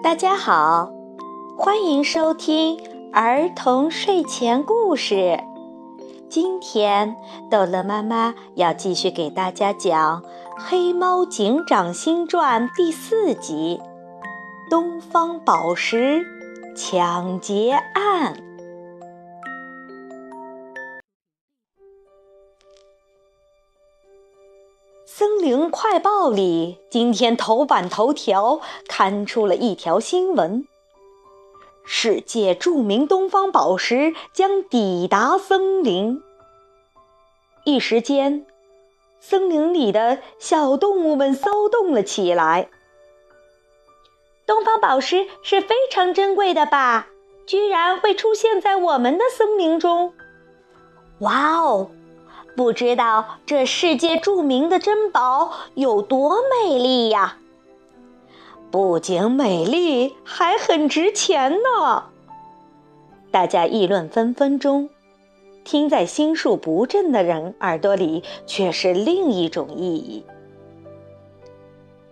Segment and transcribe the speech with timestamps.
[0.00, 0.92] 大家好，
[1.56, 2.78] 欢迎收听
[3.12, 5.40] 儿童睡前故事。
[6.28, 7.16] 今天
[7.50, 10.22] 豆乐妈妈要继续给大家讲
[10.56, 13.80] 《黑猫警长新传》第四集
[14.70, 16.24] 《东方宝石
[16.76, 18.34] 抢劫案》。
[25.48, 30.68] 森林快报里，今天头版头条刊出了一条新闻：
[31.86, 36.22] 世界著名东方宝石将抵达森林。
[37.64, 38.44] 一时间，
[39.20, 42.68] 森林里的小动物们骚动了起来。
[44.44, 47.08] 东方宝石是非常珍贵的吧？
[47.46, 50.12] 居然会出现在我们的森林中！
[51.20, 51.90] 哇哦！
[52.58, 57.36] 不知道这世界著名的珍宝有多美丽呀！
[58.68, 62.02] 不仅美丽，还很值钱呢。
[63.30, 64.90] 大家议论纷纷中，
[65.62, 70.24] 听在心术不正的人耳朵里却是另一种意义。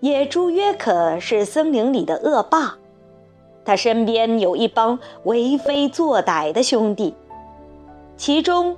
[0.00, 2.78] 野猪约克是森林里的恶霸，
[3.64, 7.14] 他身边有一帮为非作歹的兄弟，
[8.16, 8.76] 其中。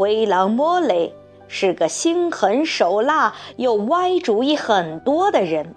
[0.00, 1.14] 灰狼莫雷
[1.46, 5.74] 是个心狠手辣又歪主意很多的人。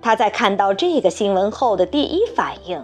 [0.00, 2.82] 他在看到这个新闻后的第一反应，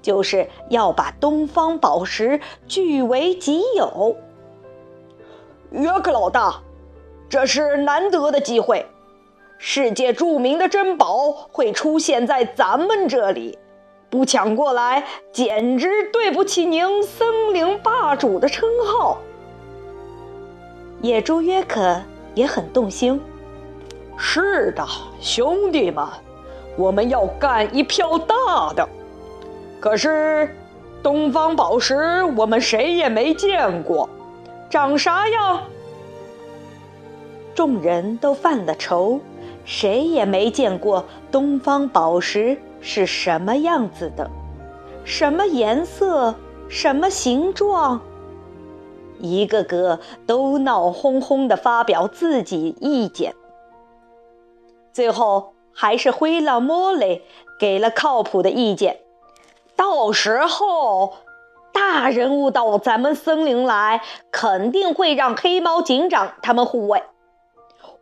[0.00, 4.16] 就是要把东方宝石据为己有。
[5.72, 6.62] 约克老大，
[7.28, 8.86] 这是难得的机会，
[9.58, 13.58] 世界著名的珍宝会出现在咱们这里。
[14.08, 19.18] 不抢过来，简直对不起您森林霸主的称号。
[21.04, 22.00] 野猪约可
[22.34, 23.20] 也很动心。
[24.16, 24.82] 是的，
[25.20, 26.02] 兄弟们，
[26.78, 28.88] 我们要干一票大的。
[29.78, 30.56] 可是，
[31.02, 34.08] 东方宝石我们谁也没见过，
[34.70, 35.60] 长啥样？
[37.54, 39.20] 众人都犯了愁，
[39.66, 44.30] 谁也没见过东方宝石是什么样子的，
[45.04, 46.34] 什么颜色，
[46.70, 48.00] 什么形状。
[49.24, 53.34] 一个个都闹哄哄地发表自己意见，
[54.92, 57.22] 最后还是灰狼莫雷
[57.58, 59.00] 给了靠谱的意见。
[59.76, 61.14] 到时候，
[61.72, 67.02] 大人物到咱们森林来，肯定会让黑猫警长他们护卫。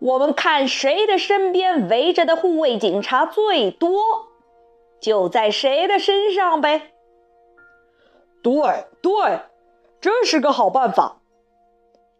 [0.00, 4.03] 我们看谁的身边围着的护卫警察最多，
[5.00, 6.91] 就在谁的身上呗。
[8.43, 8.53] 对
[9.00, 9.41] 对。
[10.03, 11.23] 这是个好办法，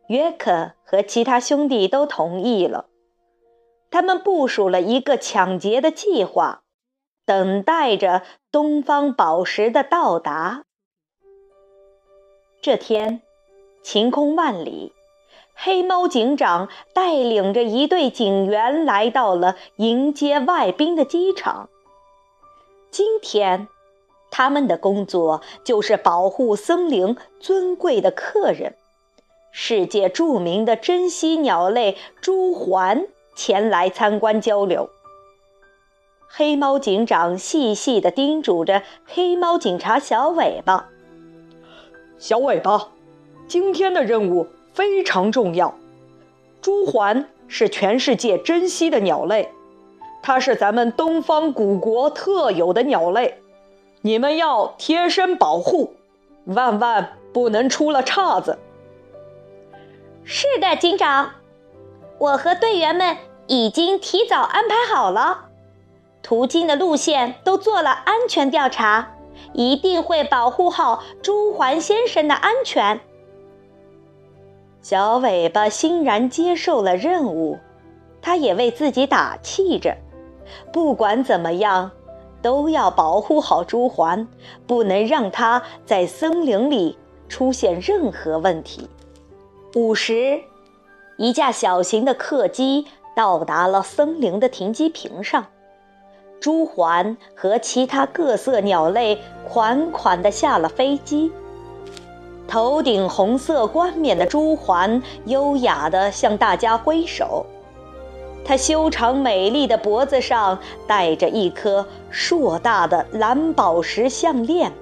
[0.07, 2.87] 约克和其他兄弟都同意了。
[3.91, 6.63] 他们部署了一个抢劫的计划，
[7.27, 8.23] 等待着
[8.53, 10.63] 东方宝石的到达。
[12.61, 13.21] 这天，
[13.83, 14.93] 晴空万里，
[15.57, 21.69] 黑猫警长带领着一队警员来到了迎接外宾的机场。
[22.93, 23.67] 今天。
[24.33, 28.75] 他们的工作就是保护森林尊贵的客人。
[29.53, 34.89] 世界著名的珍稀鸟类朱鹮前来参观交流。
[36.27, 40.89] 黑猫警长细细地叮嘱着黑猫警察小尾巴
[42.19, 42.89] ：“小尾巴，
[43.47, 45.75] 今天的任务非常重要。
[46.63, 49.51] 朱鹮是全世界珍稀的鸟类，
[50.23, 53.39] 它是咱们东方古国特有的鸟类。”
[54.05, 55.95] 你们要贴身保护，
[56.45, 58.59] 万万不能出了岔子。
[60.25, 61.31] 是的，警长，
[62.19, 65.47] 我和队员们已经提早安排好了，
[66.21, 69.15] 途经的路线都做了安全调查，
[69.53, 73.01] 一定会保护好朱环先生的安全。
[74.81, 77.61] 小尾巴欣然接受了任务，
[78.21, 79.97] 他也为自己打气着。
[80.73, 81.93] 不管怎么样。
[82.43, 84.27] 都要保护好朱鹮，
[84.67, 86.99] 不能让它在森林里
[87.29, 88.91] 出现任何问题。
[89.75, 90.41] 午时，
[91.17, 92.87] 一架小型的客机
[93.17, 95.47] 到达了森林的停机坪上，
[96.41, 99.19] 朱鹮和其他各色鸟类
[99.49, 101.31] 款款地下了飞机。
[102.49, 107.47] 头顶红色冠冕的朱鹮优雅地向大家挥手。
[108.45, 114.73] 它修长美丽的脖子上戴着一颗硕大的蓝宝石项链，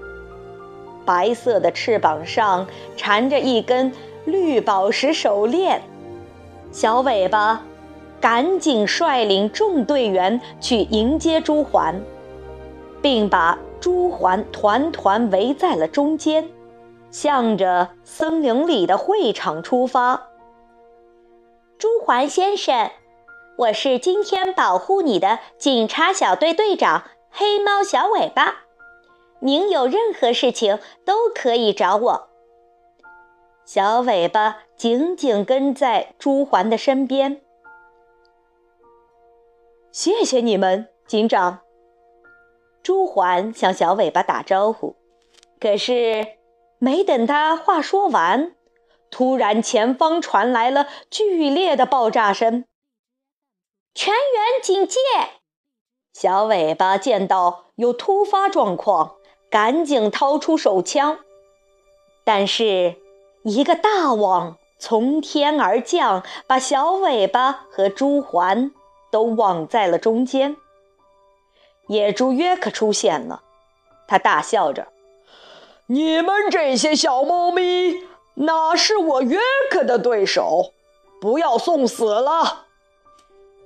[1.04, 2.66] 白色的翅膀上
[2.96, 3.92] 缠着一根
[4.24, 5.82] 绿宝石手链。
[6.72, 7.62] 小尾巴
[8.20, 11.94] 赶紧率领众队员去迎接朱鹮。
[13.02, 16.48] 并把朱鹮团团围在了中间，
[17.10, 20.28] 向着森林里的会场出发。
[21.78, 22.90] 朱鹮先生，
[23.60, 28.64] 我是今天保护你的警察小队队长黑猫小尾巴，
[29.40, 32.28] 您有任何事情都可以找我。
[33.66, 37.42] 小尾巴紧紧跟在朱鹮的身边。
[39.92, 41.58] 谢谢你们，警长。
[42.82, 44.96] 朱鹮向小尾巴打招呼，
[45.60, 46.26] 可是
[46.78, 48.54] 没等他话说完，
[49.10, 52.64] 突然前方传来了剧烈的爆炸声。
[53.92, 54.98] 全员警戒！
[56.12, 59.16] 小尾巴见到有突发状况，
[59.50, 61.18] 赶紧掏出手枪，
[62.24, 62.94] 但是
[63.42, 68.70] 一个大网从天而降，把小尾巴和朱鹮
[69.10, 70.56] 都网在了中间。
[71.88, 73.42] 野猪约克出现了，
[74.06, 74.86] 他大笑着
[75.86, 78.04] ：“你们这些小猫咪，
[78.34, 80.72] 哪是我约克的对手？
[81.20, 82.66] 不要送死了！”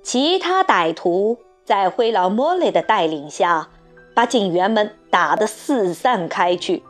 [0.05, 3.69] 其他歹徒在灰狼莫雷的带领下，
[4.13, 6.83] 把警员们打得四散开去。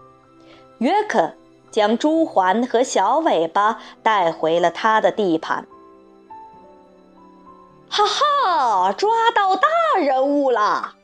[0.79, 1.31] 约克
[1.71, 5.65] 将朱环和小尾巴带回了他的地盘。
[7.88, 10.95] 哈哈，抓到大人物了！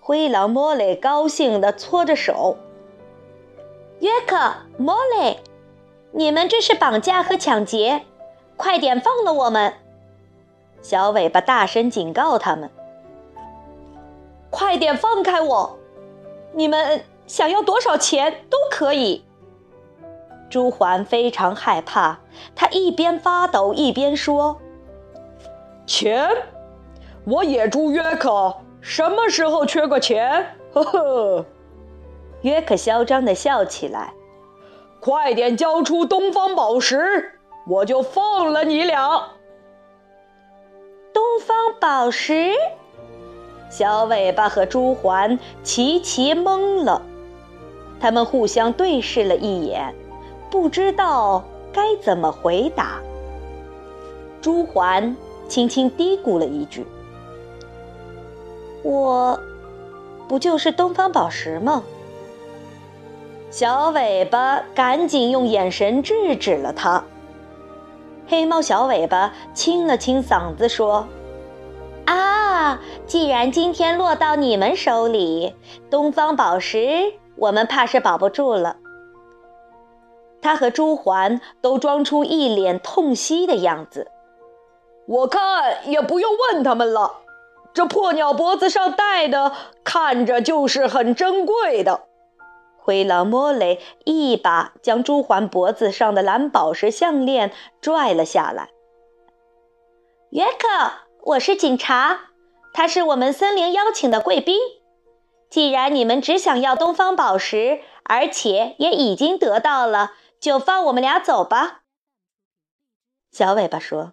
[0.00, 2.56] 灰狼莫雷高兴地搓着手。
[4.00, 5.40] 约克、莫雷，
[6.12, 8.06] 你们这是绑架和抢劫，
[8.56, 9.74] 快点放了我们！
[10.80, 12.70] 小尾巴大声警告他们
[14.50, 15.78] ：“快点放开我！
[16.52, 19.24] 你们想要多少钱都可以。”
[20.48, 22.20] 朱鹮非常害怕，
[22.54, 24.58] 他一边发抖一边说
[25.86, 26.28] ：“钱，
[27.24, 30.54] 我野猪约克。”什么时候缺过钱？
[30.72, 31.44] 呵呵，
[32.42, 34.14] 约克嚣张地笑起来。
[35.00, 37.32] 快点交出东方宝石，
[37.66, 39.30] 我就放了你俩。
[41.38, 42.50] 东方宝石？
[43.70, 47.00] 小尾巴和朱鹮齐齐懵了，
[48.00, 49.94] 他们互相对视了一眼，
[50.50, 52.98] 不知道该怎么回答。
[54.40, 55.14] 朱鹮
[55.46, 56.84] 轻轻嘀咕了一句。
[58.82, 59.38] 我，
[60.26, 61.84] 不就是东方宝石吗？
[63.48, 67.04] 小尾巴赶紧用眼神制止了他。
[68.26, 71.06] 黑猫小尾巴清了清嗓子说
[72.68, 75.54] ：“啊，既然今天落到你们手里，
[75.88, 78.76] 东方宝石我们怕是保不住了。”
[80.42, 84.10] 他和朱桓都装出一脸痛惜的样子。
[85.06, 87.22] 我看也不用问他们了。
[87.72, 92.02] 这破鸟脖子上戴的，看着就是很珍贵的。
[92.76, 98.68] 灰狼莫雷一把将朱桓脖子上的蓝宝石项链拽了下来。
[100.30, 100.92] 约克，
[101.22, 102.20] 我是警察，
[102.78, 104.56] 他是我们森林邀请的贵宾。
[105.50, 111.80] 既然你们只想要东方宝石，而且也已经得到了，就放我们俩走吧。
[113.32, 114.12] 小尾巴说。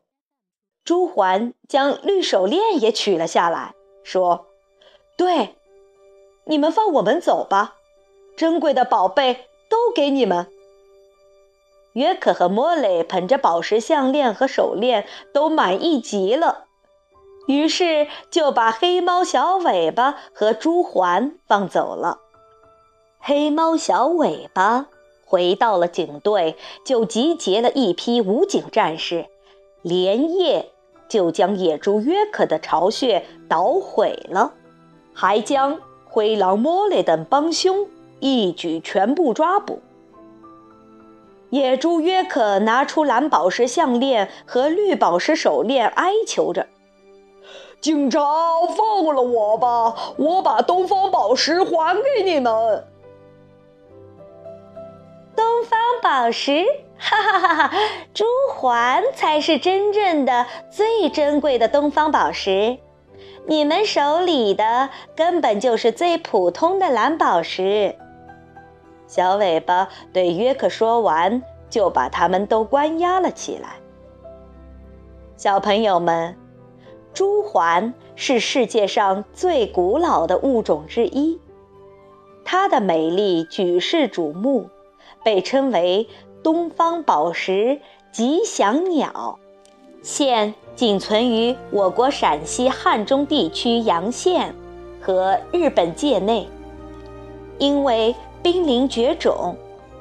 [0.84, 4.48] 朱鹮将绿手链也取了下来，说
[5.16, 5.56] ：“对，
[6.46, 7.76] 你们放我们走吧，
[8.36, 10.48] 珍贵的宝贝都给你们。”
[11.94, 16.65] 约克和莫雷捧着宝石项链和手链，都满意极了，
[17.48, 22.20] 于是就把黑猫小尾巴和朱鹮放走了。
[23.20, 24.88] 黑猫小尾巴
[25.26, 29.26] 回到了警队，就集结了一批武警战士，
[29.82, 30.72] 连夜。
[31.08, 34.54] 就将野猪约克的巢穴捣毁了，
[35.14, 37.88] 还将灰狼莫雷等帮凶
[38.20, 39.80] 一举全部抓捕。
[41.52, 46.66] 野猪约克拿出蓝宝石项链和绿宝石手链，哀求着
[47.82, 48.20] ：“警察，
[48.76, 52.88] 放了我吧，我把东方宝石还给你们。”
[55.36, 56.66] 东方宝石。
[56.98, 57.68] 哈哈哈！
[57.68, 57.78] 哈
[58.14, 62.78] 朱环才是真正的最珍贵的东方宝石，
[63.46, 67.98] 你们手里的根本就是最普通的蓝宝石。
[69.08, 73.72] 小尾巴对约克说完，就把他们都关押了起来。
[75.36, 76.38] 小朋友们，
[77.16, 81.40] 朱鹮是世界上最古老的物种之一，
[82.44, 84.70] 它的美丽举世瞩目，
[85.24, 86.08] 被称为。
[86.44, 87.80] 东方宝石
[88.12, 89.40] 吉祥鸟，
[90.04, 94.54] 现仅存于我国陕西汉中地区洋县
[95.02, 96.48] 和日本界内。
[97.58, 99.56] 因为濒临绝种，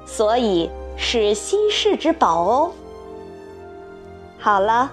[0.04, 0.68] 所以
[0.98, 2.72] 是稀世之宝哦。
[4.38, 4.92] 好了，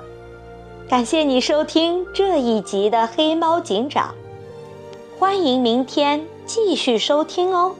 [0.91, 4.13] 感谢你收听这一集的《黑猫警长》，
[5.17, 7.73] 欢迎明天继续收听哦。